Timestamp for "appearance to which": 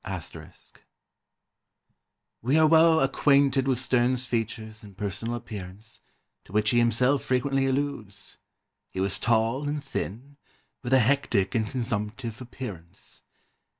5.35-6.71